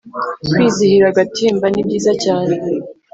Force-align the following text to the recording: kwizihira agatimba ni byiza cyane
kwizihira 0.49 1.05
agatimba 1.09 1.65
ni 1.69 1.81
byiza 1.85 2.11
cyane 2.23 2.55